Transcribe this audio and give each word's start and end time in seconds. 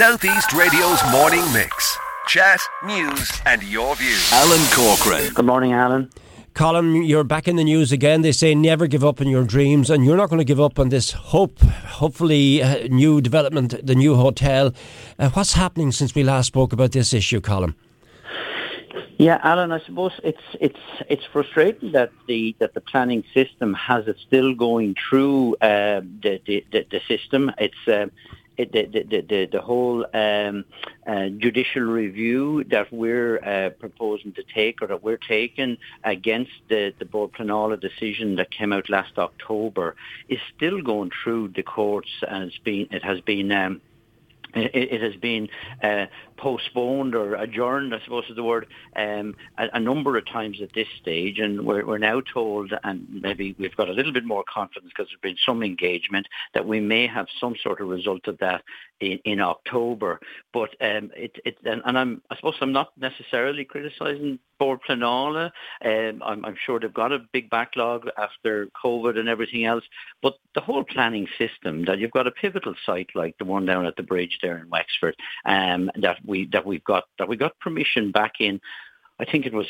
Southeast 0.00 0.54
Radio's 0.54 0.98
morning 1.12 1.44
mix. 1.52 1.98
Chat, 2.26 2.58
news, 2.86 3.30
and 3.44 3.62
your 3.62 3.94
views. 3.96 4.32
Alan 4.32 4.66
Corcoran. 4.72 5.30
Good 5.34 5.44
morning, 5.44 5.74
Alan. 5.74 6.08
Colin, 6.54 7.02
you're 7.02 7.22
back 7.22 7.46
in 7.46 7.56
the 7.56 7.64
news 7.64 7.92
again. 7.92 8.22
They 8.22 8.32
say 8.32 8.54
never 8.54 8.86
give 8.86 9.04
up 9.04 9.20
on 9.20 9.28
your 9.28 9.44
dreams, 9.44 9.90
and 9.90 10.02
you're 10.02 10.16
not 10.16 10.30
going 10.30 10.38
to 10.38 10.44
give 10.46 10.58
up 10.58 10.78
on 10.78 10.88
this 10.88 11.12
hope. 11.12 11.60
Hopefully, 11.60 12.62
uh, 12.62 12.88
new 12.88 13.20
development, 13.20 13.74
the 13.84 13.94
new 13.94 14.14
hotel. 14.14 14.72
Uh, 15.18 15.28
what's 15.28 15.52
happening 15.52 15.92
since 15.92 16.14
we 16.14 16.22
last 16.22 16.46
spoke 16.46 16.72
about 16.72 16.92
this 16.92 17.12
issue, 17.12 17.42
Colin? 17.42 17.74
Yeah, 19.18 19.38
Alan, 19.42 19.70
I 19.70 19.80
suppose 19.80 20.12
it's 20.24 20.40
it's 20.62 20.78
it's 21.10 21.24
frustrating 21.30 21.92
that 21.92 22.10
the 22.26 22.56
that 22.58 22.72
the 22.72 22.80
planning 22.80 23.22
system 23.34 23.74
has 23.74 24.08
it 24.08 24.16
still 24.26 24.54
going 24.54 24.96
through 25.10 25.56
uh, 25.56 26.00
the, 26.22 26.40
the, 26.46 26.64
the 26.72 26.86
the 26.90 27.00
system. 27.06 27.52
It's 27.58 27.86
uh, 27.86 28.06
it, 28.60 28.72
the, 28.72 29.02
the, 29.02 29.20
the, 29.22 29.48
the 29.50 29.60
whole 29.60 30.06
um, 30.14 30.64
uh, 31.06 31.28
judicial 31.38 31.82
review 31.82 32.64
that 32.64 32.92
we're 32.92 33.38
uh, 33.42 33.70
proposing 33.70 34.32
to 34.34 34.42
take 34.54 34.82
or 34.82 34.86
that 34.88 35.02
we're 35.02 35.16
taking 35.16 35.78
against 36.04 36.52
the, 36.68 36.92
the 36.98 37.04
Bord 37.04 37.32
Pleanála 37.32 37.80
decision 37.80 38.36
that 38.36 38.50
came 38.50 38.72
out 38.72 38.88
last 38.90 39.18
October 39.18 39.96
is 40.28 40.38
still 40.54 40.82
going 40.82 41.10
through 41.22 41.48
the 41.48 41.62
courts 41.62 42.10
and 42.28 42.44
it's 42.44 42.58
been, 42.58 42.86
it 42.90 43.02
has 43.02 43.20
been 43.20 43.50
um, 43.52 43.80
it, 44.54 44.92
it, 44.92 45.02
has 45.02 45.16
been 45.16 45.48
uh, 45.82 46.06
postponed 46.36 47.14
or 47.14 47.34
adjourned, 47.34 47.94
I 47.94 48.00
suppose 48.04 48.24
is 48.28 48.36
the 48.36 48.42
word, 48.42 48.66
um, 48.96 49.34
a, 49.58 49.68
a, 49.74 49.80
number 49.80 50.16
of 50.16 50.26
times 50.26 50.60
at 50.62 50.72
this 50.72 50.88
stage. 51.00 51.38
And 51.38 51.64
we're, 51.66 51.84
we're, 51.84 51.98
now 51.98 52.20
told, 52.20 52.72
and 52.84 53.06
maybe 53.22 53.54
we've 53.58 53.76
got 53.76 53.88
a 53.88 53.92
little 53.92 54.12
bit 54.12 54.24
more 54.24 54.44
confidence 54.52 54.92
because 54.94 55.10
there's 55.10 55.34
been 55.34 55.40
some 55.44 55.62
engagement, 55.62 56.26
that 56.54 56.66
we 56.66 56.80
may 56.80 57.06
have 57.06 57.26
some 57.40 57.54
sort 57.62 57.80
of 57.80 57.88
result 57.88 58.26
of 58.26 58.38
that 58.38 58.62
in, 59.00 59.18
in 59.24 59.40
October. 59.40 60.20
But 60.52 60.70
um, 60.80 61.10
it, 61.16 61.36
it, 61.44 61.56
and, 61.64 61.82
and 61.84 61.98
I'm, 61.98 62.22
I 62.30 62.36
suppose 62.36 62.54
I'm 62.60 62.72
not 62.72 62.92
necessarily 62.98 63.64
criticising 63.64 64.38
Bord 64.58 64.80
Pleanála. 64.88 65.50
Um, 65.84 66.22
I'm, 66.24 66.44
I'm 66.44 66.56
sure 66.64 66.78
they've 66.78 66.92
got 66.92 67.12
a 67.12 67.26
big 67.32 67.50
backlog 67.50 68.08
after 68.16 68.68
COVID 68.84 69.18
and 69.18 69.28
everything 69.28 69.64
else. 69.64 69.84
But 70.22 70.34
the 70.54 70.60
whole 70.60 70.84
planning 70.84 71.26
system, 71.38 71.84
that 71.86 71.98
you've 71.98 72.10
got 72.10 72.26
a 72.26 72.32
pivotal 72.32 72.74
site 72.84 73.10
like 73.14 73.36
the 73.38 73.44
one 73.44 73.66
down 73.66 73.86
at 73.86 73.96
the 73.96 74.02
bridge 74.02 74.38
there 74.42 74.58
in 74.58 74.68
Wexford, 74.70 75.16
um, 75.46 75.90
that 76.00 76.18
we 76.26 76.48
that 76.52 76.66
we've 76.66 76.84
got 76.84 77.04
that 77.18 77.28
we 77.28 77.36
got 77.36 77.58
permission 77.60 78.12
back 78.12 78.34
in. 78.40 78.60
I 79.20 79.26
think 79.30 79.44
it 79.44 79.52
was 79.52 79.66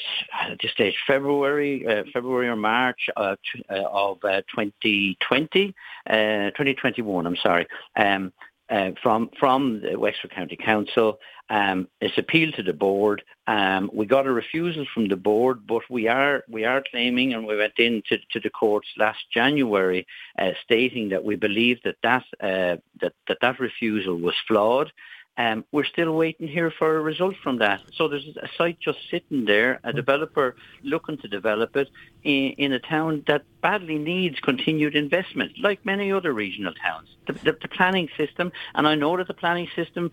at 0.48 0.58
this 0.62 0.70
stage 0.70 0.94
February, 1.08 1.84
uh, 1.84 2.04
February 2.12 2.48
or 2.48 2.54
March 2.54 3.08
uh, 3.16 3.34
uh, 3.68 3.82
of 3.90 4.20
2020, 4.20 5.74
uh, 6.08 6.12
2021. 6.12 7.26
Uh, 7.26 7.28
I'm 7.28 7.36
sorry. 7.36 7.66
Um, 7.96 8.32
uh, 8.70 8.92
from 9.02 9.30
from 9.38 9.80
the 9.80 9.98
Wexford 9.98 10.30
County 10.30 10.56
Council. 10.56 11.18
Um, 11.48 11.88
it's 12.00 12.16
appealed 12.16 12.54
to 12.54 12.62
the 12.62 12.72
board. 12.72 13.24
Um, 13.48 13.90
we 13.92 14.06
got 14.06 14.28
a 14.28 14.32
refusal 14.32 14.86
from 14.94 15.08
the 15.08 15.16
board, 15.16 15.66
but 15.66 15.82
we 15.90 16.06
are 16.06 16.44
we 16.48 16.64
are 16.64 16.82
claiming, 16.90 17.34
and 17.34 17.44
we 17.44 17.56
went 17.56 17.78
into 17.78 18.18
to 18.30 18.40
the 18.40 18.50
courts 18.50 18.86
last 18.96 19.18
January, 19.34 20.06
uh, 20.38 20.52
stating 20.62 21.08
that 21.08 21.24
we 21.24 21.34
believe 21.34 21.78
that 21.82 21.96
that, 22.04 22.24
uh, 22.40 22.76
that 23.00 23.14
that 23.26 23.38
that 23.42 23.58
refusal 23.58 24.16
was 24.16 24.36
flawed. 24.46 24.92
Um, 25.36 25.64
we're 25.72 25.84
still 25.84 26.12
waiting 26.12 26.48
here 26.48 26.70
for 26.70 26.96
a 26.96 27.00
result 27.00 27.34
from 27.42 27.58
that. 27.58 27.80
So 27.94 28.08
there's 28.08 28.26
a 28.36 28.48
site 28.58 28.78
just 28.78 28.98
sitting 29.10 29.46
there, 29.46 29.80
a 29.84 29.92
developer 29.92 30.54
looking 30.82 31.16
to 31.18 31.28
develop 31.28 31.76
it 31.76 31.88
in, 32.24 32.52
in 32.58 32.72
a 32.72 32.78
town 32.78 33.24
that 33.26 33.44
badly 33.62 33.96
needs 33.96 34.38
continued 34.40 34.96
investment, 34.96 35.52
like 35.58 35.84
many 35.84 36.12
other 36.12 36.32
regional 36.32 36.74
towns. 36.74 37.08
The, 37.26 37.32
the, 37.32 37.58
the 37.62 37.68
planning 37.68 38.08
system, 38.16 38.52
and 38.74 38.86
I 38.86 38.96
know 38.96 39.16
that 39.16 39.28
the 39.28 39.34
planning 39.34 39.68
system 39.74 40.10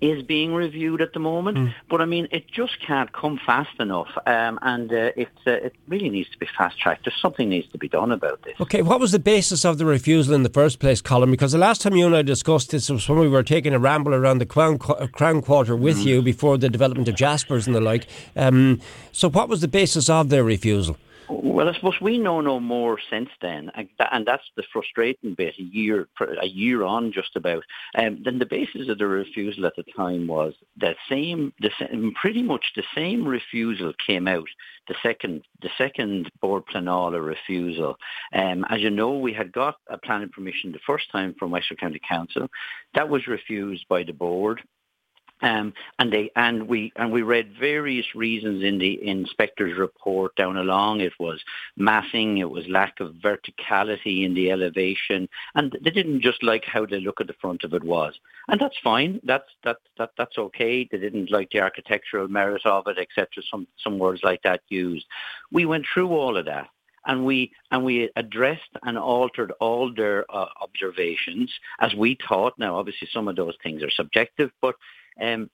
is 0.00 0.22
being 0.22 0.54
reviewed 0.54 1.00
at 1.00 1.12
the 1.12 1.18
moment. 1.18 1.58
Mm. 1.58 1.74
But 1.88 2.00
I 2.00 2.04
mean, 2.04 2.28
it 2.30 2.46
just 2.50 2.80
can't 2.80 3.12
come 3.12 3.38
fast 3.44 3.78
enough, 3.78 4.08
um, 4.26 4.58
and 4.62 4.92
uh, 4.92 5.12
it 5.16 5.28
uh, 5.46 5.52
it 5.52 5.74
really 5.88 6.10
needs 6.10 6.30
to 6.30 6.38
be 6.38 6.46
fast 6.56 6.78
tracked. 6.78 7.04
There's 7.04 7.20
something 7.20 7.48
needs 7.48 7.68
to 7.72 7.78
be 7.78 7.88
done 7.88 8.12
about 8.12 8.42
this. 8.42 8.54
Okay, 8.60 8.82
what 8.82 9.00
was 9.00 9.12
the 9.12 9.18
basis 9.18 9.64
of 9.64 9.78
the 9.78 9.84
refusal 9.84 10.34
in 10.34 10.42
the 10.42 10.48
first 10.48 10.78
place, 10.78 11.00
Colin? 11.00 11.30
Because 11.30 11.52
the 11.52 11.58
last 11.58 11.82
time 11.82 11.94
you 11.96 12.06
and 12.06 12.16
I 12.16 12.22
discussed 12.22 12.70
this 12.70 12.88
was 12.88 13.08
when 13.08 13.18
we 13.18 13.28
were 13.28 13.42
taking 13.42 13.74
a 13.74 13.78
ramble 13.78 14.14
around 14.14 14.38
the 14.38 14.46
Crown, 14.46 14.78
Crown 14.78 15.42
Quarter 15.42 15.76
with 15.76 15.98
mm. 15.98 16.04
you 16.04 16.22
before 16.22 16.56
the 16.58 16.68
development 16.68 17.08
of 17.08 17.14
Jaspers 17.14 17.66
and 17.66 17.76
the 17.76 17.80
like. 17.80 18.06
Um, 18.36 18.80
so, 19.12 19.28
what 19.28 19.48
was 19.48 19.60
the 19.60 19.68
basis 19.68 20.08
of 20.08 20.28
their 20.28 20.44
refusal? 20.44 20.96
Well, 21.30 21.68
I 21.68 21.74
suppose 21.74 22.00
we 22.00 22.18
know 22.18 22.40
no 22.40 22.58
more 22.58 22.98
since 23.08 23.28
then, 23.40 23.70
and 23.74 24.26
that's 24.26 24.42
the 24.56 24.64
frustrating 24.72 25.34
bit. 25.34 25.54
A 25.60 25.62
year, 25.62 26.08
a 26.42 26.46
year 26.46 26.82
on, 26.82 27.12
just 27.12 27.36
about. 27.36 27.62
Um, 27.96 28.20
then 28.24 28.40
the 28.40 28.46
basis 28.46 28.88
of 28.88 28.98
the 28.98 29.06
refusal 29.06 29.64
at 29.66 29.76
the 29.76 29.84
time 29.96 30.26
was 30.26 30.54
the 30.76 30.96
same, 31.08 31.52
the 31.60 31.70
same, 31.78 32.12
pretty 32.20 32.42
much 32.42 32.72
the 32.74 32.82
same 32.96 33.24
refusal 33.26 33.92
came 34.04 34.26
out. 34.26 34.48
The 34.88 34.96
second, 35.04 35.42
the 35.62 35.70
second 35.78 36.30
Bord 36.40 36.64
Pleanála 36.66 37.24
refusal. 37.24 37.96
Um, 38.34 38.64
as 38.68 38.80
you 38.80 38.90
know, 38.90 39.16
we 39.16 39.32
had 39.32 39.52
got 39.52 39.76
a 39.88 39.98
planning 39.98 40.30
permission 40.30 40.72
the 40.72 40.80
first 40.84 41.12
time 41.12 41.36
from 41.38 41.52
Wexford 41.52 41.78
County 41.78 42.00
Council. 42.08 42.48
That 42.94 43.08
was 43.08 43.28
refused 43.28 43.86
by 43.88 44.02
the 44.02 44.12
board. 44.12 44.62
Um, 45.42 45.72
and 45.98 46.12
they 46.12 46.30
and 46.36 46.68
we 46.68 46.92
and 46.96 47.12
we 47.12 47.22
read 47.22 47.54
various 47.58 48.14
reasons 48.14 48.62
in 48.62 48.78
the 48.78 49.06
inspector's 49.06 49.78
report 49.78 50.36
down 50.36 50.56
along. 50.56 51.00
It 51.00 51.12
was 51.18 51.40
massing, 51.76 52.38
it 52.38 52.50
was 52.50 52.66
lack 52.68 53.00
of 53.00 53.14
verticality 53.14 54.24
in 54.24 54.34
the 54.34 54.50
elevation, 54.50 55.28
and 55.54 55.76
they 55.82 55.90
didn't 55.90 56.20
just 56.20 56.42
like 56.42 56.64
how 56.64 56.84
the 56.84 56.98
look 56.98 57.20
at 57.20 57.26
the 57.26 57.34
front 57.40 57.64
of 57.64 57.72
it 57.72 57.84
was, 57.84 58.18
and 58.48 58.60
that's 58.60 58.76
fine. 58.84 59.20
That's 59.24 59.48
that 59.64 59.78
that 59.98 60.10
that's 60.18 60.36
okay. 60.36 60.88
They 60.90 60.98
didn't 60.98 61.30
like 61.30 61.50
the 61.50 61.60
architectural 61.60 62.28
merit 62.28 62.66
of 62.66 62.86
it, 62.86 62.98
etc. 62.98 63.42
Some 63.50 63.66
some 63.82 63.98
words 63.98 64.20
like 64.22 64.42
that 64.42 64.60
used. 64.68 65.06
We 65.50 65.64
went 65.64 65.86
through 65.92 66.08
all 66.08 66.36
of 66.36 66.44
that 66.46 66.68
and 67.06 67.24
we 67.24 67.52
and 67.70 67.84
we 67.84 68.10
addressed 68.16 68.70
and 68.82 68.98
altered 68.98 69.52
all 69.60 69.92
their 69.94 70.24
uh, 70.34 70.46
observations 70.60 71.52
as 71.80 71.94
we 71.94 72.18
thought. 72.28 72.54
Now, 72.58 72.76
obviously, 72.76 73.08
some 73.12 73.28
of 73.28 73.36
those 73.36 73.54
things 73.62 73.82
are 73.82 73.90
subjective, 73.90 74.50
but 74.60 74.74
um, 75.20 75.50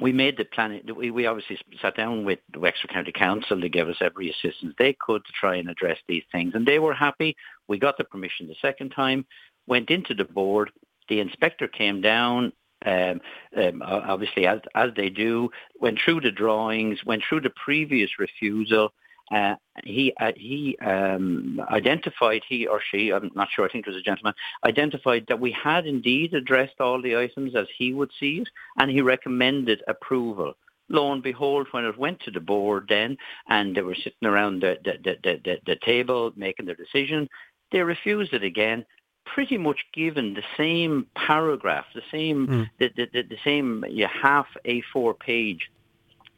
we 0.00 0.12
made 0.12 0.36
the 0.36 0.44
plan. 0.44 0.80
We, 0.94 1.10
we 1.10 1.26
obviously 1.26 1.58
sat 1.80 1.96
down 1.96 2.24
with 2.24 2.40
the 2.52 2.60
Wexford 2.60 2.90
County 2.90 3.12
Council. 3.12 3.60
They 3.60 3.68
gave 3.68 3.88
us 3.88 3.96
every 4.00 4.30
assistance 4.30 4.74
they 4.78 4.96
could 4.98 5.24
to 5.24 5.32
try 5.32 5.56
and 5.56 5.70
address 5.70 5.98
these 6.08 6.24
things, 6.32 6.52
and 6.54 6.66
they 6.66 6.78
were 6.78 6.94
happy. 6.94 7.36
We 7.68 7.78
got 7.78 7.96
the 7.98 8.04
permission 8.04 8.46
the 8.46 8.56
second 8.60 8.90
time. 8.90 9.26
Went 9.66 9.90
into 9.90 10.14
the 10.14 10.24
board. 10.24 10.70
The 11.08 11.20
inspector 11.20 11.68
came 11.68 12.00
down. 12.00 12.52
Um, 12.84 13.20
um, 13.56 13.82
obviously, 13.82 14.46
as 14.46 14.60
as 14.74 14.90
they 14.96 15.08
do, 15.08 15.48
went 15.80 15.98
through 16.04 16.20
the 16.20 16.30
drawings, 16.30 16.98
went 17.06 17.22
through 17.26 17.40
the 17.40 17.52
previous 17.64 18.10
refusal, 18.18 18.92
uh, 19.32 19.54
he 19.84 20.12
uh, 20.20 20.32
he 20.36 20.76
um, 20.80 21.60
identified 21.70 22.42
he 22.48 22.66
or 22.66 22.80
she 22.90 23.12
I'm 23.12 23.30
not 23.34 23.48
sure 23.54 23.64
I 23.64 23.68
think 23.68 23.86
it 23.86 23.90
was 23.90 23.98
a 23.98 24.02
gentleman 24.02 24.34
identified 24.64 25.26
that 25.28 25.40
we 25.40 25.52
had 25.52 25.86
indeed 25.86 26.34
addressed 26.34 26.80
all 26.80 27.02
the 27.02 27.16
items 27.16 27.54
as 27.56 27.66
he 27.76 27.92
would 27.92 28.10
see 28.18 28.38
it, 28.42 28.48
and 28.78 28.90
he 28.90 29.00
recommended 29.00 29.82
approval. 29.88 30.54
Lo 30.88 31.12
and 31.12 31.22
behold, 31.22 31.66
when 31.72 31.84
it 31.84 31.98
went 31.98 32.20
to 32.20 32.30
the 32.30 32.40
board 32.40 32.86
then, 32.88 33.16
and 33.48 33.76
they 33.76 33.82
were 33.82 33.96
sitting 33.96 34.28
around 34.28 34.62
the 34.62 34.78
the, 34.84 34.92
the, 35.02 35.40
the, 35.44 35.56
the 35.66 35.76
table 35.84 36.32
making 36.36 36.66
their 36.66 36.76
decision, 36.76 37.28
they 37.72 37.80
refused 37.80 38.32
it 38.32 38.44
again 38.44 38.84
pretty 39.26 39.58
much 39.58 39.78
given 39.92 40.34
the 40.34 40.42
same 40.56 41.06
paragraph, 41.16 41.84
the 41.94 42.02
same 42.12 42.46
mm. 42.46 42.70
the, 42.78 42.90
the, 42.96 43.06
the, 43.12 43.22
the, 43.22 43.36
same 43.44 43.84
yeah, 43.90 44.08
half 44.22 44.46
A4 44.64 45.18
page 45.18 45.68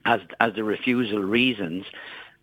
as 0.04 0.20
as 0.40 0.54
the 0.54 0.64
refusal 0.64 1.20
reasons, 1.20 1.84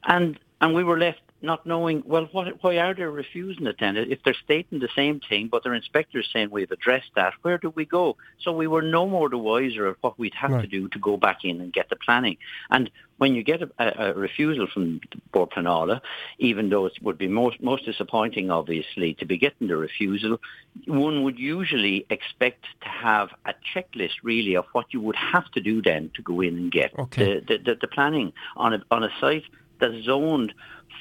and 0.05 0.39
and 0.61 0.73
we 0.73 0.83
were 0.83 0.97
left 0.97 1.19
not 1.41 1.65
knowing, 1.65 2.03
well, 2.05 2.27
what, 2.31 2.63
why 2.63 2.77
are 2.77 2.93
they 2.93 3.03
refusing 3.03 3.67
it 3.67 3.75
then? 3.79 3.95
If 3.95 4.23
they're 4.23 4.35
stating 4.43 4.79
the 4.79 4.89
same 4.95 5.19
thing, 5.19 5.47
but 5.47 5.63
their 5.63 5.73
inspectors 5.73 6.29
saying 6.33 6.49
we've 6.49 6.71
addressed 6.71 7.11
that, 7.15 7.33
where 7.43 7.57
do 7.57 7.71
we 7.75 7.85
go? 7.85 8.17
So 8.39 8.51
we 8.51 8.67
were 8.67 8.81
no 8.81 9.07
more 9.07 9.29
the 9.29 9.37
wiser 9.37 9.85
of 9.85 9.97
what 10.01 10.17
we'd 10.17 10.33
have 10.33 10.51
right. 10.51 10.61
to 10.61 10.67
do 10.67 10.87
to 10.89 10.99
go 10.99 11.17
back 11.17 11.43
in 11.43 11.61
and 11.61 11.71
get 11.71 11.89
the 11.89 11.95
planning. 11.95 12.37
And 12.69 12.89
when 13.17 13.35
you 13.35 13.43
get 13.43 13.61
a, 13.61 13.69
a, 13.77 14.11
a 14.11 14.13
refusal 14.13 14.67
from 14.73 15.01
Bord 15.31 15.51
Pleanála, 15.51 16.01
even 16.39 16.69
though 16.69 16.85
it 16.85 16.93
would 17.01 17.17
be 17.17 17.27
most, 17.27 17.61
most 17.61 17.85
disappointing, 17.85 18.49
obviously, 18.49 19.13
to 19.15 19.25
be 19.25 19.37
getting 19.37 19.67
the 19.67 19.77
refusal, 19.77 20.39
one 20.87 21.23
would 21.23 21.39
usually 21.39 22.05
expect 22.09 22.65
to 22.81 22.89
have 22.89 23.29
a 23.45 23.53
checklist, 23.73 24.15
really, 24.23 24.55
of 24.55 24.65
what 24.73 24.87
you 24.91 24.99
would 24.99 25.15
have 25.15 25.49
to 25.51 25.61
do 25.61 25.81
then 25.81 26.11
to 26.15 26.21
go 26.21 26.41
in 26.41 26.55
and 26.57 26.71
get 26.71 26.97
okay. 26.97 27.35
the, 27.35 27.41
the, 27.47 27.57
the, 27.63 27.75
the 27.81 27.87
planning 27.87 28.33
on 28.57 28.73
a, 28.73 28.81
on 28.91 29.03
a 29.03 29.09
site 29.21 29.43
that's 29.79 30.03
zoned 30.03 30.53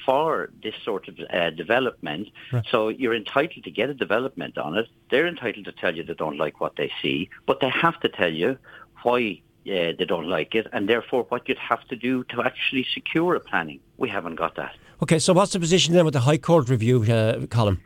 for 0.05 0.49
this 0.61 0.75
sort 0.83 1.07
of 1.07 1.19
uh, 1.31 1.49
development. 1.51 2.29
Right. 2.51 2.63
So 2.69 2.89
you're 2.89 3.15
entitled 3.15 3.63
to 3.63 3.71
get 3.71 3.89
a 3.89 3.93
development 3.93 4.57
on 4.57 4.77
it. 4.77 4.87
They're 5.09 5.27
entitled 5.27 5.65
to 5.65 5.71
tell 5.71 5.95
you 5.95 6.03
they 6.03 6.13
don't 6.13 6.37
like 6.37 6.59
what 6.59 6.75
they 6.75 6.91
see, 7.01 7.29
but 7.45 7.59
they 7.59 7.69
have 7.69 7.99
to 8.01 8.09
tell 8.09 8.31
you 8.31 8.57
why 9.03 9.41
uh, 9.67 9.93
they 9.97 10.05
don't 10.07 10.27
like 10.27 10.53
it, 10.53 10.67
and 10.73 10.87
therefore 10.87 11.23
what 11.29 11.49
you'd 11.49 11.57
have 11.57 11.87
to 11.87 11.95
do 11.95 12.23
to 12.25 12.43
actually 12.43 12.85
secure 12.93 13.35
a 13.35 13.39
planning. 13.39 13.79
We 13.97 14.09
haven't 14.09 14.35
got 14.35 14.55
that. 14.55 14.75
Okay, 15.01 15.19
so 15.19 15.33
what's 15.33 15.53
the 15.53 15.59
position 15.59 15.93
then 15.93 16.05
with 16.05 16.13
the 16.13 16.21
High 16.21 16.37
Court 16.37 16.69
review, 16.69 17.03
uh, 17.03 17.45
Colin? 17.47 17.79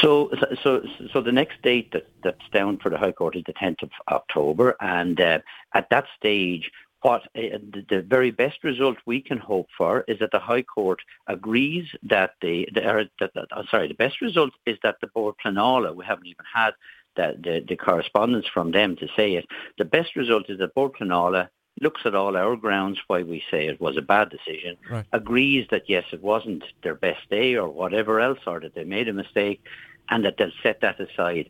So, 0.00 0.30
so, 0.62 0.82
so 1.12 1.20
the 1.20 1.32
next 1.32 1.62
date 1.62 1.92
that, 1.92 2.08
that's 2.24 2.48
down 2.52 2.78
for 2.78 2.90
the 2.90 2.98
High 2.98 3.12
Court 3.12 3.36
is 3.36 3.44
the 3.46 3.52
10th 3.52 3.82
of 3.82 3.90
October, 4.08 4.76
and 4.80 5.20
uh, 5.20 5.38
at 5.74 5.88
that 5.90 6.06
stage, 6.18 6.70
what 7.02 7.22
uh, 7.36 7.58
the, 7.72 7.84
the, 7.88 8.02
very 8.02 8.30
best 8.30 8.62
result 8.64 8.96
we 9.06 9.20
can 9.20 9.38
hope 9.38 9.68
for 9.76 10.04
is 10.08 10.18
that 10.20 10.30
the 10.30 10.38
High 10.38 10.62
Court 10.62 11.00
agrees 11.26 11.88
that 12.04 12.34
the, 12.40 12.68
the 12.72 12.88
or 12.88 13.04
that, 13.20 13.34
that, 13.34 13.48
oh, 13.54 13.64
sorry, 13.70 13.88
the 13.88 13.94
best 13.94 14.20
result 14.20 14.52
is 14.66 14.78
that 14.82 14.96
the 15.00 15.08
Bord 15.08 15.34
Pleanála, 15.44 15.94
we 15.94 16.04
haven't 16.04 16.26
even 16.26 16.44
had 16.52 16.72
the, 17.16 17.36
the, 17.42 17.64
the 17.68 17.76
correspondence 17.76 18.46
from 18.46 18.70
them 18.70 18.96
to 18.96 19.08
say 19.16 19.34
it. 19.34 19.46
The 19.78 19.84
best 19.84 20.16
result 20.16 20.48
is 20.48 20.58
that 20.58 20.74
Bord 20.74 20.92
Pleanála 20.92 21.48
looks 21.80 22.02
at 22.04 22.14
all 22.14 22.36
our 22.36 22.56
grounds 22.56 23.00
why 23.06 23.22
we 23.22 23.42
say 23.50 23.66
it 23.66 23.80
was 23.80 23.96
a 23.96 24.02
bad 24.02 24.30
decision, 24.30 24.76
right. 24.90 25.06
agrees 25.12 25.66
that 25.70 25.88
yes, 25.88 26.04
it 26.12 26.22
wasn't 26.22 26.62
their 26.82 26.94
best 26.94 27.28
day 27.30 27.54
or 27.54 27.68
whatever 27.68 28.20
else, 28.20 28.38
or 28.46 28.60
that 28.60 28.74
they 28.74 28.84
made 28.84 29.08
a 29.08 29.12
mistake, 29.12 29.64
and 30.10 30.24
that 30.24 30.36
they'll 30.36 30.50
set 30.62 30.80
that 30.80 31.00
aside. 31.00 31.48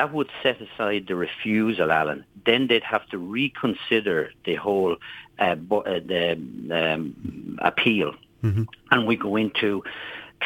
That 0.00 0.14
would 0.14 0.30
set 0.42 0.58
aside 0.62 1.08
the 1.08 1.14
refusal, 1.14 1.92
Alan. 1.92 2.24
Then 2.46 2.68
they'd 2.68 2.82
have 2.82 3.06
to 3.10 3.18
reconsider 3.18 4.32
the 4.46 4.54
whole 4.54 4.96
uh, 5.38 5.56
uh, 5.70 6.00
the 6.12 6.32
um, 6.70 7.58
appeal, 7.60 8.14
mm-hmm. 8.42 8.62
and 8.90 9.06
we 9.06 9.16
go 9.16 9.36
into 9.36 9.84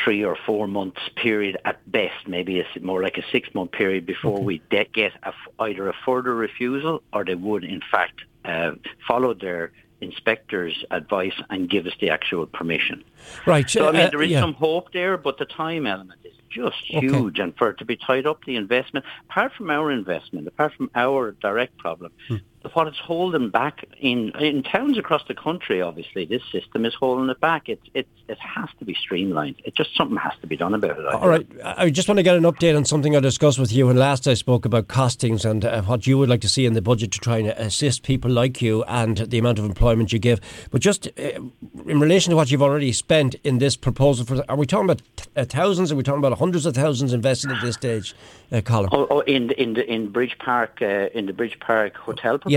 three 0.03 0.25
or 0.25 0.37
four 0.45 0.67
months 0.67 0.99
period 1.15 1.57
at 1.65 1.77
best, 1.89 2.27
maybe 2.27 2.59
it's 2.59 2.69
more 2.83 3.01
like 3.01 3.17
a 3.17 3.23
six 3.31 3.49
month 3.55 3.71
period 3.71 4.05
before 4.05 4.39
okay. 4.39 4.45
we 4.45 4.63
de- 4.71 4.89
get 4.93 5.13
a, 5.23 5.33
either 5.61 5.89
a 5.89 5.95
further 6.05 6.35
refusal 6.35 7.01
or 7.13 7.25
they 7.25 7.37
would 7.37 7.63
in 7.63 7.81
fact 7.93 8.23
uh, 8.45 8.73
follow 9.07 9.35
their 9.35 9.71
inspector's 10.01 10.85
advice 10.91 11.41
and 11.49 11.71
give 11.71 11.87
us 11.87 11.93
the 12.01 12.11
actual 12.11 12.45
permission. 12.45 13.05
Right. 13.47 13.71
So 13.71 13.89
I 13.89 13.93
mean, 13.93 14.01
uh, 14.01 14.11
there 14.11 14.23
is 14.23 14.33
yeah. 14.33 14.41
some 14.41 14.55
hope 14.55 14.93
there, 14.93 15.17
but 15.17 15.39
the 15.39 15.45
time 15.45 15.87
element 15.87 16.24
just 16.55 16.77
huge, 16.87 17.35
okay. 17.35 17.43
and 17.43 17.57
for 17.57 17.71
it 17.71 17.79
to 17.79 17.85
be 17.85 17.97
tied 17.97 18.27
up 18.27 18.45
the 18.47 18.57
investment, 18.57 19.05
apart 19.29 19.53
from 19.57 19.71
our 19.71 19.91
investment, 19.91 20.47
apart 20.47 20.73
from 20.75 20.91
our 20.95 21.33
direct 21.33 21.77
problem, 21.79 22.13
hmm 22.29 22.37
what 22.73 22.89
is 22.89 22.95
holding 22.97 23.51
back 23.51 23.85
in 23.99 24.31
in 24.41 24.63
towns 24.63 24.99
across 24.99 25.23
the 25.29 25.35
country. 25.35 25.83
Obviously, 25.83 26.25
this 26.25 26.43
system 26.51 26.85
is 26.85 26.95
holding 26.95 27.29
it 27.29 27.41
back. 27.41 27.69
It 27.69 27.81
it 27.93 28.09
it 28.29 28.39
has 28.39 28.69
to 28.79 28.85
be 28.85 28.95
streamlined. 28.95 29.57
It 29.65 29.75
just 29.75 29.95
something 29.97 30.17
has 30.17 30.33
to 30.41 30.47
be 30.47 30.57
done 30.57 30.75
about 30.75 30.99
it. 30.99 31.05
I 31.05 31.13
All 31.13 31.29
right, 31.29 31.47
I 31.63 31.91
just 31.91 32.09
want 32.09 32.19
to 32.19 32.23
get 32.23 32.37
an 32.37 32.45
update 32.45 32.77
on 32.77 32.85
something 32.85 33.15
I 33.15 33.21
discussed 33.21 33.59
with 33.59 33.73
you 33.73 33.87
when 33.87 33.97
last 33.97 34.27
I 34.27 34.35
spoke 34.35 34.65
about 34.65 34.89
costings 34.89 35.45
and 35.45 35.65
uh, 35.65 35.83
what 35.83 36.07
you 36.07 36.17
would 36.19 36.29
like 36.29 36.41
to 36.43 36.49
see 36.49 36.65
in 36.65 36.73
the 36.73 36.83
budget 36.83 37.13
to 37.13 37.19
try 37.19 37.39
and 37.39 37.49
assist 37.49 38.03
people 38.03 38.31
like 38.31 38.63
you 38.63 38.83
and 38.85 39.19
the 39.19 39.39
amount 39.39 39.59
of 39.59 39.65
employment 39.65 40.13
you 40.13 40.19
give. 40.19 40.41
But 40.71 40.81
just 40.81 41.09
uh, 41.19 41.41
in 41.87 42.01
relation 42.01 42.31
to 42.31 42.37
what 42.37 42.51
you've 42.51 42.63
already 42.63 42.93
spent 42.93 43.35
in 43.45 43.59
this 43.59 43.77
proposal, 43.77 44.25
for 44.25 44.45
are 44.49 44.57
we 44.57 44.67
talking 44.67 44.91
about 44.91 45.03
uh, 45.37 45.45
thousands? 45.45 45.93
Are 45.93 45.97
we 45.97 46.03
talking 46.03 46.25
about 46.25 46.39
hundreds 46.39 46.65
of 46.67 46.75
thousands 46.75 47.13
invested 47.13 47.51
at 47.51 47.63
this 47.63 47.75
stage, 47.75 48.15
uh, 48.53 48.61
Colin? 48.61 48.89
Oh, 48.93 49.07
oh, 49.11 49.21
in 49.21 49.51
in 49.53 49.75
the 49.75 49.91
in 49.91 50.09
Bridge 50.09 50.37
Park 50.39 50.79
uh, 50.81 51.09
in 51.13 51.27
the 51.27 51.33
Bridge 51.33 51.59
Park 51.61 51.97
hotel 51.97 52.39
proposal. 52.39 52.53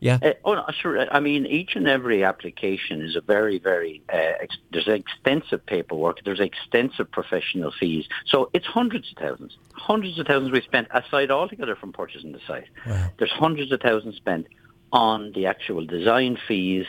Yeah. 0.00 0.18
yeah. 0.22 0.30
Uh, 0.30 0.32
oh, 0.44 0.54
no, 0.54 0.64
sure. 0.80 1.12
I 1.12 1.20
mean, 1.20 1.46
each 1.46 1.76
and 1.76 1.88
every 1.88 2.24
application 2.24 3.02
is 3.02 3.16
a 3.16 3.20
very, 3.20 3.58
very. 3.58 4.02
Uh, 4.12 4.32
ex- 4.40 4.58
there's 4.72 4.88
extensive 4.88 5.64
paperwork. 5.66 6.24
There's 6.24 6.40
extensive 6.40 7.10
professional 7.10 7.72
fees. 7.78 8.06
So 8.26 8.50
it's 8.52 8.66
hundreds 8.66 9.10
of 9.10 9.18
thousands, 9.18 9.56
hundreds 9.72 10.18
of 10.18 10.26
thousands 10.26 10.52
we 10.52 10.60
spent 10.62 10.88
aside 10.90 11.30
altogether 11.30 11.76
from 11.76 11.92
purchasing 11.92 12.32
the 12.32 12.40
site. 12.46 12.68
Wow. 12.86 13.10
There's 13.18 13.32
hundreds 13.32 13.72
of 13.72 13.80
thousands 13.80 14.16
spent 14.16 14.46
on 14.92 15.32
the 15.32 15.46
actual 15.46 15.84
design 15.84 16.38
fees 16.46 16.86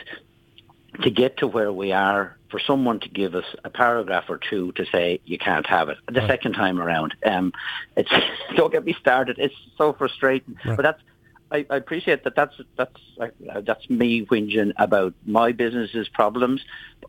to 1.02 1.10
get 1.10 1.36
to 1.38 1.46
where 1.46 1.72
we 1.72 1.92
are 1.92 2.36
for 2.50 2.58
someone 2.58 2.98
to 3.00 3.08
give 3.08 3.34
us 3.34 3.44
a 3.64 3.70
paragraph 3.70 4.24
or 4.28 4.38
two 4.38 4.72
to 4.72 4.86
say 4.86 5.20
you 5.24 5.38
can't 5.38 5.66
have 5.66 5.88
it 5.88 5.98
the 6.06 6.20
right. 6.20 6.30
second 6.30 6.52
time 6.54 6.80
around 6.80 7.14
um 7.24 7.52
it's 7.96 8.10
don't 8.56 8.72
get 8.72 8.84
me 8.84 8.94
started 8.98 9.38
it's 9.38 9.54
so 9.76 9.92
frustrating 9.92 10.56
right. 10.64 10.76
but 10.76 10.82
that's 10.82 11.02
I, 11.50 11.66
I, 11.70 11.76
appreciate 11.76 12.24
that. 12.24 12.34
That's 12.36 12.54
that's 12.76 13.00
uh, 13.20 13.60
that's 13.62 13.88
me 13.88 14.26
whinging 14.26 14.72
about 14.76 15.14
my 15.24 15.52
business's 15.52 16.08
problems, 16.08 16.62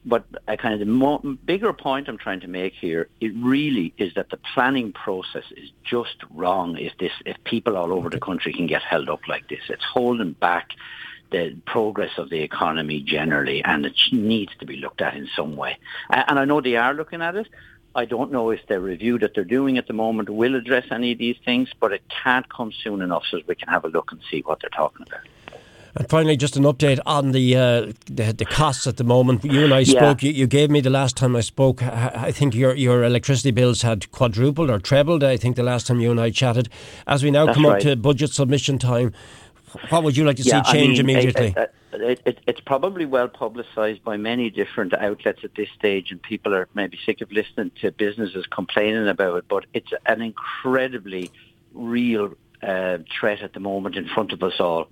but 0.05 0.25
a 0.47 0.55
kind 0.55 0.73
of 0.73 0.79
the 0.79 0.85
more, 0.85 1.19
bigger 1.19 1.73
point 1.73 2.07
I'm 2.07 2.17
trying 2.17 2.39
to 2.41 2.47
make 2.47 2.73
here, 2.73 3.09
it 3.19 3.33
really 3.35 3.93
is 3.97 4.13
that 4.15 4.29
the 4.29 4.37
planning 4.53 4.93
process 4.93 5.43
is 5.55 5.71
just 5.83 6.15
wrong. 6.31 6.77
If 6.77 6.97
this, 6.97 7.11
if 7.25 7.35
people 7.43 7.75
all 7.75 7.91
over 7.91 8.09
the 8.09 8.19
country 8.19 8.53
can 8.53 8.67
get 8.67 8.81
held 8.81 9.09
up 9.09 9.27
like 9.27 9.49
this, 9.49 9.61
it's 9.69 9.83
holding 9.83 10.33
back 10.33 10.69
the 11.31 11.55
progress 11.65 12.17
of 12.17 12.29
the 12.29 12.41
economy 12.41 13.01
generally, 13.01 13.63
and 13.63 13.85
it 13.85 13.97
needs 14.11 14.51
to 14.59 14.65
be 14.65 14.77
looked 14.77 15.01
at 15.01 15.15
in 15.15 15.27
some 15.35 15.55
way. 15.55 15.77
And 16.09 16.39
I 16.39 16.45
know 16.45 16.61
they 16.61 16.75
are 16.75 16.93
looking 16.93 17.21
at 17.21 17.35
it. 17.35 17.47
I 17.95 18.05
don't 18.05 18.31
know 18.31 18.51
if 18.51 18.65
the 18.67 18.79
review 18.79 19.17
that 19.19 19.33
they're 19.33 19.43
doing 19.43 19.77
at 19.77 19.87
the 19.87 19.93
moment 19.93 20.29
will 20.29 20.55
address 20.55 20.85
any 20.91 21.11
of 21.11 21.17
these 21.17 21.37
things, 21.43 21.69
but 21.79 21.91
it 21.91 22.03
can't 22.23 22.47
come 22.49 22.71
soon 22.83 23.01
enough 23.01 23.23
so 23.29 23.39
we 23.47 23.55
can 23.55 23.67
have 23.67 23.83
a 23.83 23.89
look 23.89 24.11
and 24.11 24.21
see 24.29 24.41
what 24.41 24.59
they're 24.61 24.69
talking 24.69 25.05
about. 25.07 25.21
And 25.95 26.07
finally, 26.07 26.37
just 26.37 26.55
an 26.55 26.63
update 26.63 26.99
on 27.05 27.31
the 27.31 27.55
uh, 27.55 27.91
the, 28.05 28.31
the, 28.31 28.45
costs 28.45 28.85
at 28.85 28.97
the 28.97 29.03
moment. 29.03 29.43
You 29.43 29.63
and 29.63 29.73
I 29.73 29.83
spoke. 29.83 30.21
Yeah. 30.21 30.29
You, 30.29 30.35
you, 30.41 30.47
gave 30.47 30.69
me 30.69 30.81
the 30.81 30.89
last 30.91 31.17
time 31.17 31.35
I 31.35 31.41
spoke. 31.41 31.81
I 31.81 32.31
think 32.31 32.53
your 32.53 32.75
your 32.75 33.03
electricity 33.03 33.49
bills 33.49 33.81
had 33.81 34.11
quadrupled 34.11 34.69
or 34.69 34.77
trebled. 34.77 35.23
I 35.23 35.35
think 35.35 35.55
the 35.55 35.63
last 35.63 35.87
time 35.87 35.99
you 35.99 36.11
and 36.11 36.21
I 36.21 36.29
chatted. 36.29 36.69
As 37.07 37.23
we 37.23 37.31
now 37.31 37.47
That's 37.47 37.55
come 37.55 37.65
right. 37.65 37.77
up 37.77 37.81
to 37.81 37.95
budget 37.95 38.31
submission 38.31 38.77
time, 38.77 39.13
what 39.89 40.03
would 40.03 40.17
you 40.17 40.25
like 40.25 40.37
to 40.37 40.43
yeah, 40.43 40.63
see 40.63 40.71
change 40.71 40.99
I 40.99 41.03
mean, 41.03 41.17
immediately? 41.17 41.53
I, 41.57 41.67
it, 41.93 42.21
it, 42.25 42.39
it's 42.47 42.59
probably 42.59 43.05
well 43.05 43.27
publicised 43.27 44.03
by 44.03 44.17
many 44.17 44.49
different 44.49 44.93
outlets 44.93 45.41
at 45.43 45.55
this 45.55 45.69
stage, 45.77 46.11
and 46.11 46.21
people 46.21 46.53
are 46.53 46.67
maybe 46.73 46.99
sick 47.05 47.21
of 47.21 47.31
listening 47.31 47.71
to 47.81 47.91
businesses 47.91 48.45
complaining 48.47 49.07
about 49.07 49.37
it. 49.37 49.45
But 49.47 49.65
it's 49.73 49.91
an 50.05 50.21
incredibly 50.21 51.31
real 51.73 52.33
uh, 52.61 52.99
threat 53.19 53.41
at 53.41 53.53
the 53.53 53.59
moment 53.59 53.95
in 53.95 54.07
front 54.07 54.33
of 54.33 54.43
us 54.43 54.59
all. 54.59 54.87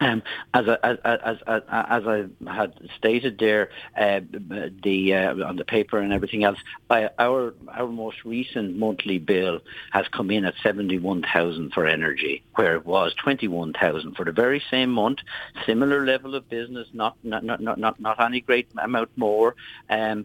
Um, 0.00 0.22
as, 0.54 0.66
I, 0.66 0.78
as, 0.82 0.98
as, 1.46 1.62
as, 1.68 2.06
I 2.06 2.24
had 2.46 2.72
stated 2.96 3.38
there, 3.38 3.68
uh, 3.96 4.20
the 4.30 5.14
uh, 5.14 5.46
on 5.46 5.56
the 5.56 5.64
paper 5.64 5.98
and 5.98 6.12
everything 6.12 6.42
else, 6.42 6.58
our 6.90 7.54
our 7.68 7.86
most 7.86 8.24
recent 8.24 8.76
monthly 8.78 9.18
bill 9.18 9.60
has 9.92 10.08
come 10.08 10.30
in 10.30 10.46
at 10.46 10.54
seventy 10.62 10.98
one 10.98 11.22
thousand 11.22 11.74
for 11.74 11.86
energy, 11.86 12.42
where 12.54 12.76
it 12.76 12.86
was 12.86 13.12
twenty 13.14 13.46
one 13.46 13.74
thousand 13.74 14.16
for 14.16 14.24
the 14.24 14.32
very 14.32 14.62
same 14.70 14.90
month. 14.90 15.18
Similar 15.66 16.06
level 16.06 16.34
of 16.34 16.48
business, 16.48 16.88
not 16.94 17.16
not 17.22 17.44
not 17.44 17.60
not 17.60 18.00
not 18.00 18.20
any 18.20 18.40
great 18.40 18.68
amount 18.78 19.10
more. 19.16 19.54
Um, 19.90 20.24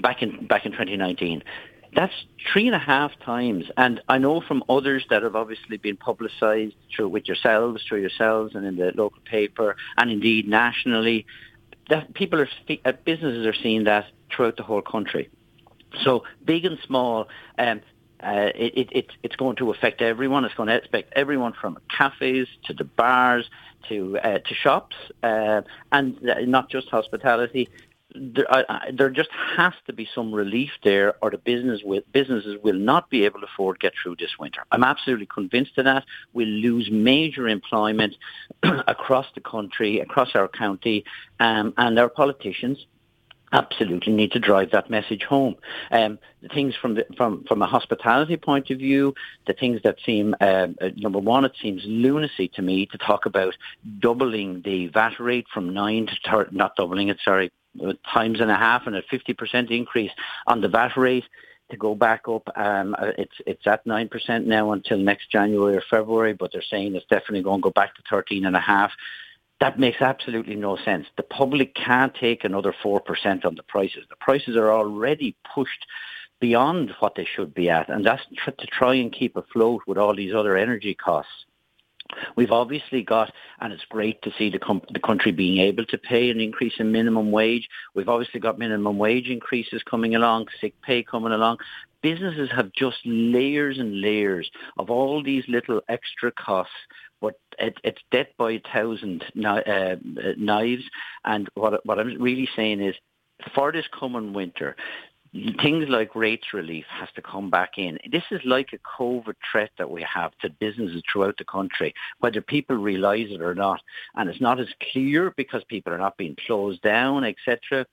back 0.00 0.22
in 0.22 0.46
back 0.46 0.66
in 0.66 0.72
twenty 0.72 0.96
nineteen. 0.96 1.42
That's 1.94 2.14
three 2.52 2.66
and 2.66 2.74
a 2.74 2.80
half 2.80 3.12
times. 3.20 3.66
And 3.76 4.00
I 4.08 4.18
know 4.18 4.40
from 4.40 4.64
others 4.68 5.04
that 5.10 5.22
have 5.22 5.36
obviously 5.36 5.76
been 5.76 5.96
publicised 5.96 6.74
through 6.94 7.08
with 7.08 7.28
yourselves, 7.28 7.84
through 7.88 8.00
yourselves 8.00 8.54
and 8.54 8.66
in 8.66 8.76
the 8.76 8.92
local 8.94 9.20
paper 9.24 9.76
and 9.96 10.10
indeed 10.10 10.48
nationally, 10.48 11.26
that 11.88 12.14
people 12.14 12.40
are, 12.40 12.48
uh, 12.84 12.92
businesses 13.04 13.46
are 13.46 13.54
seeing 13.54 13.84
that 13.84 14.06
throughout 14.34 14.56
the 14.56 14.62
whole 14.62 14.82
country. 14.82 15.30
So 16.02 16.24
big 16.44 16.64
and 16.64 16.78
small, 16.84 17.28
um, 17.58 17.80
uh, 18.20 18.50
it, 18.54 18.88
it, 18.90 19.06
it's 19.22 19.36
going 19.36 19.56
to 19.56 19.70
affect 19.70 20.00
everyone. 20.00 20.44
It's 20.44 20.54
going 20.54 20.68
to 20.68 20.82
affect 20.82 21.12
everyone 21.14 21.52
from 21.52 21.78
cafes 21.96 22.48
to 22.64 22.72
the 22.72 22.84
bars 22.84 23.48
to 23.88 24.18
uh, 24.18 24.38
to 24.38 24.54
shops, 24.54 24.96
uh, 25.22 25.60
and 25.92 26.18
uh, 26.28 26.40
not 26.46 26.70
just 26.70 26.88
hospitality 26.88 27.68
there, 28.14 28.66
there 28.92 29.10
just 29.10 29.30
has 29.56 29.72
to 29.86 29.92
be 29.92 30.08
some 30.14 30.32
relief 30.32 30.70
there, 30.82 31.14
or 31.20 31.30
the 31.30 31.38
business 31.38 31.80
will, 31.84 32.02
businesses 32.12 32.56
will 32.62 32.78
not 32.78 33.10
be 33.10 33.24
able 33.24 33.40
to 33.40 33.46
afford 33.46 33.80
get 33.80 33.92
through 34.00 34.16
this 34.16 34.38
winter. 34.38 34.62
I'm 34.70 34.84
absolutely 34.84 35.26
convinced 35.26 35.76
of 35.78 35.84
that. 35.84 36.04
We'll 36.32 36.46
lose 36.46 36.90
major 36.90 37.48
employment 37.48 38.14
across 38.62 39.26
the 39.34 39.40
country, 39.40 40.00
across 40.00 40.34
our 40.34 40.48
county, 40.48 41.04
um, 41.40 41.74
and 41.76 41.98
our 41.98 42.08
politicians 42.08 42.86
absolutely 43.52 44.12
need 44.12 44.32
to 44.32 44.40
drive 44.40 44.72
that 44.72 44.90
message 44.90 45.22
home. 45.22 45.54
Um, 45.90 46.18
the 46.42 46.48
things 46.48 46.74
from 46.80 46.94
the, 46.94 47.06
from 47.16 47.44
from 47.44 47.62
a 47.62 47.66
hospitality 47.66 48.36
point 48.36 48.70
of 48.70 48.78
view, 48.78 49.14
the 49.46 49.52
things 49.52 49.80
that 49.84 49.96
seem 50.04 50.34
uh, 50.40 50.68
uh, 50.80 50.90
number 50.96 51.20
one, 51.20 51.44
it 51.44 51.52
seems 51.62 51.82
lunacy 51.84 52.48
to 52.48 52.62
me 52.62 52.86
to 52.86 52.98
talk 52.98 53.26
about 53.26 53.54
doubling 54.00 54.62
the 54.64 54.88
VAT 54.88 55.20
rate 55.20 55.46
from 55.52 55.72
nine 55.72 56.06
to 56.06 56.16
thir- 56.28 56.48
not 56.50 56.74
doubling 56.76 57.08
it, 57.08 57.18
sorry, 57.24 57.52
times 58.12 58.40
and 58.40 58.50
a 58.50 58.56
half 58.56 58.86
and 58.86 58.96
a 58.96 59.02
50% 59.02 59.70
increase 59.70 60.10
on 60.46 60.60
the 60.60 60.68
VAT 60.68 60.96
rate 60.96 61.24
to 61.70 61.76
go 61.76 61.94
back 61.94 62.28
up. 62.28 62.48
Um, 62.56 62.94
uh, 62.98 63.12
it's 63.18 63.34
it's 63.46 63.66
at 63.66 63.86
nine 63.86 64.08
percent 64.08 64.46
now 64.46 64.72
until 64.72 64.98
next 64.98 65.30
January 65.30 65.76
or 65.76 65.82
February, 65.90 66.34
but 66.34 66.52
they're 66.52 66.62
saying 66.62 66.94
it's 66.94 67.06
definitely 67.06 67.42
going 67.42 67.60
to 67.60 67.64
go 67.64 67.70
back 67.70 67.94
to 67.94 68.02
thirteen 68.08 68.44
and 68.44 68.56
a 68.56 68.60
half. 68.60 68.92
That 69.60 69.78
makes 69.78 70.02
absolutely 70.02 70.56
no 70.56 70.76
sense. 70.76 71.06
The 71.16 71.22
public 71.22 71.74
can't 71.74 72.14
take 72.14 72.44
another 72.44 72.74
four 72.82 73.00
percent 73.00 73.44
on 73.44 73.54
the 73.54 73.62
prices. 73.62 74.04
The 74.08 74.16
prices 74.16 74.56
are 74.56 74.70
already 74.70 75.36
pushed 75.54 75.86
beyond 76.40 76.92
what 76.98 77.14
they 77.14 77.24
should 77.24 77.54
be 77.54 77.70
at, 77.70 77.88
and 77.88 78.04
that's 78.04 78.22
to 78.44 78.66
try 78.66 78.94
and 78.96 79.12
keep 79.12 79.36
afloat 79.36 79.82
with 79.86 79.96
all 79.96 80.14
these 80.14 80.34
other 80.34 80.56
energy 80.56 80.94
costs 80.94 81.46
We've 82.36 82.52
obviously 82.52 83.02
got, 83.02 83.32
and 83.60 83.72
it's 83.72 83.84
great 83.86 84.22
to 84.22 84.32
see 84.38 84.50
the, 84.50 84.58
com- 84.58 84.82
the 84.92 85.00
country 85.00 85.32
being 85.32 85.58
able 85.58 85.84
to 85.86 85.98
pay 85.98 86.30
an 86.30 86.40
increase 86.40 86.74
in 86.78 86.92
minimum 86.92 87.30
wage. 87.30 87.68
We've 87.94 88.08
obviously 88.08 88.40
got 88.40 88.58
minimum 88.58 88.98
wage 88.98 89.28
increases 89.28 89.82
coming 89.82 90.14
along, 90.14 90.48
sick 90.60 90.74
pay 90.82 91.02
coming 91.02 91.32
along. 91.32 91.58
Businesses 92.02 92.50
have 92.54 92.70
just 92.72 92.98
layers 93.04 93.78
and 93.78 94.00
layers 94.00 94.50
of 94.78 94.90
all 94.90 95.22
these 95.22 95.44
little 95.48 95.80
extra 95.88 96.30
costs 96.30 96.72
but 97.24 97.40
it, 97.58 97.78
it's 97.84 98.02
death 98.10 98.26
by 98.36 98.52
a 98.52 98.60
thousand 98.60 99.24
uh, 99.46 99.96
knives. 100.36 100.82
And 101.24 101.48
what, 101.54 101.84
what 101.86 101.98
I'm 101.98 102.20
really 102.20 102.48
saying 102.54 102.82
is, 102.82 102.94
for 103.54 103.72
this 103.72 103.86
coming 103.98 104.34
winter, 104.34 104.76
things 105.60 105.86
like 105.88 106.14
rates 106.14 106.46
relief 106.52 106.84
has 106.88 107.08
to 107.16 107.22
come 107.22 107.50
back 107.50 107.72
in. 107.76 107.98
This 108.10 108.22
is 108.30 108.40
like 108.44 108.68
a 108.72 109.00
COVID 109.00 109.34
threat 109.50 109.70
that 109.78 109.90
we 109.90 110.02
have 110.02 110.36
to 110.38 110.50
businesses 110.50 111.02
throughout 111.10 111.36
the 111.38 111.44
country, 111.44 111.92
whether 112.20 112.40
people 112.40 112.76
realise 112.76 113.30
it 113.30 113.42
or 113.42 113.54
not. 113.54 113.80
And 114.14 114.30
it's 114.30 114.40
not 114.40 114.60
as 114.60 114.68
clear 114.92 115.32
because 115.36 115.64
people 115.64 115.92
are 115.92 115.98
not 115.98 116.16
being 116.16 116.36
closed 116.46 116.82
down, 116.82 117.24
etc. 117.24 117.84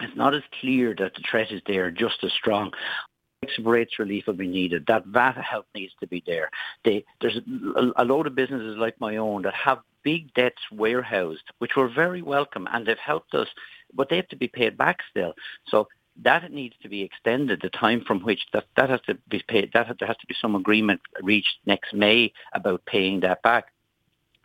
It's 0.00 0.16
not 0.16 0.34
as 0.34 0.42
clear 0.60 0.94
that 0.98 1.14
the 1.14 1.22
threat 1.30 1.52
is 1.52 1.62
there 1.66 1.90
just 1.90 2.24
as 2.24 2.32
strong 2.32 2.72
rates 3.62 3.98
relief 3.98 4.26
will 4.26 4.34
be 4.34 4.48
needed. 4.48 4.84
That 4.86 5.04
VAT 5.06 5.36
help 5.36 5.66
needs 5.74 5.92
to 6.00 6.06
be 6.06 6.22
there. 6.26 6.50
They, 6.84 7.04
there's 7.20 7.36
a, 7.76 8.02
a 8.02 8.04
load 8.04 8.26
of 8.26 8.34
businesses 8.34 8.76
like 8.78 8.98
my 9.00 9.16
own 9.18 9.42
that 9.42 9.54
have 9.54 9.80
big 10.02 10.32
debts 10.34 10.62
warehoused, 10.72 11.44
which 11.58 11.76
were 11.76 11.88
very 11.88 12.22
welcome 12.22 12.66
and 12.72 12.86
they've 12.86 12.96
helped 12.98 13.34
us, 13.34 13.48
but 13.92 14.08
they 14.08 14.16
have 14.16 14.28
to 14.28 14.36
be 14.36 14.48
paid 14.48 14.76
back 14.78 15.00
still. 15.10 15.34
So 15.68 15.88
that 16.22 16.50
needs 16.52 16.74
to 16.82 16.88
be 16.88 17.02
extended, 17.02 17.60
the 17.62 17.70
time 17.70 18.02
from 18.06 18.20
which 18.20 18.40
that, 18.52 18.66
that 18.76 18.90
has 18.90 19.00
to 19.02 19.14
be 19.28 19.42
paid, 19.48 19.70
that 19.74 19.96
there 19.98 20.08
has 20.08 20.16
to 20.18 20.26
be 20.26 20.36
some 20.40 20.54
agreement 20.54 21.00
reached 21.22 21.58
next 21.66 21.92
May 21.92 22.32
about 22.52 22.84
paying 22.86 23.20
that 23.20 23.42
back. 23.42 23.66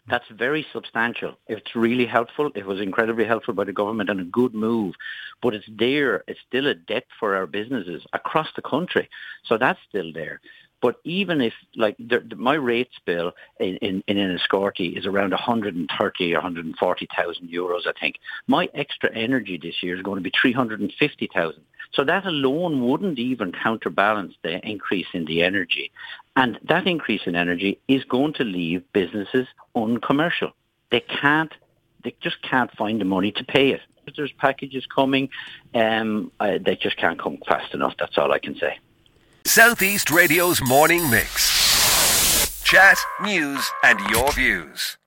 That's 0.10 0.26
very 0.32 0.66
substantial. 0.74 1.38
It's 1.48 1.76
really 1.76 2.08
helpful. 2.08 2.50
It 2.56 2.66
was 2.66 2.82
incredibly 2.82 3.26
helpful 3.26 3.54
by 3.54 3.66
the 3.66 3.74
government 3.74 4.10
and 4.10 4.20
a 4.20 4.24
good 4.24 4.56
move. 4.56 4.96
But 5.42 5.54
it's 5.54 5.68
there. 5.70 6.24
It's 6.28 6.40
still 6.48 6.66
a 6.66 6.74
debt 6.74 7.06
for 7.20 7.36
our 7.36 7.46
businesses 7.46 8.04
across 8.14 8.48
the 8.56 8.64
country. 8.64 9.08
So 9.46 9.60
that's 9.60 9.80
still 9.88 10.12
there. 10.12 10.42
But 10.82 10.96
even 11.04 11.42
if, 11.42 11.54
like, 11.76 11.98
the, 11.98 12.20
the, 12.20 12.36
my 12.36 12.54
rates 12.54 12.96
bill 13.06 13.34
in, 13.60 13.78
in, 13.78 14.04
in 14.08 14.18
Enniscorthy 14.18 14.98
is 14.98 15.06
around 15.06 15.32
130 15.32 16.34
or 16.34 16.38
140,000 16.38 17.50
euros, 17.50 17.86
I 17.86 17.92
think. 18.00 18.20
My 18.48 18.70
extra 18.74 19.14
energy 19.14 19.58
this 19.62 19.84
year 19.84 19.96
is 19.96 20.02
going 20.02 20.18
to 20.18 20.24
be 20.24 20.32
350,000. 20.42 21.62
So 21.92 22.04
that 22.04 22.26
alone 22.26 22.88
wouldn't 22.88 23.20
even 23.20 23.52
counterbalance 23.52 24.36
the 24.44 24.66
increase 24.66 25.08
in 25.14 25.26
the 25.26 25.44
energy. 25.44 25.92
And 26.36 26.60
that 26.64 26.88
increase 26.88 27.22
in 27.26 27.36
energy 27.36 27.80
is 27.88 28.04
going 28.06 28.34
to 28.34 28.44
leave 28.44 28.84
businesses 28.94 29.48
uncommercial. 29.76 30.52
They 30.92 31.02
can't, 31.02 31.52
they 32.04 32.16
just 32.22 32.42
can't 32.42 32.72
find 32.78 33.02
the 33.02 33.06
money 33.06 33.32
to 33.34 33.44
pay 33.44 33.72
it. 33.72 33.82
There's 34.16 34.32
packages 34.32 34.88
coming, 34.88 35.30
um, 35.76 36.32
uh, 36.40 36.58
they 36.60 36.76
just 36.76 36.98
can't 36.98 37.20
come 37.20 37.38
fast 37.48 37.74
enough. 37.74 37.96
That's 38.00 38.18
all 38.18 38.32
I 38.32 38.40
can 38.40 38.56
say. 38.56 38.80
Southeast 39.50 40.12
Radio's 40.12 40.62
morning 40.62 41.10
mix. 41.10 42.62
Chat, 42.64 43.00
news, 43.24 43.68
and 43.84 44.00
your 44.12 44.32
views. 44.34 45.00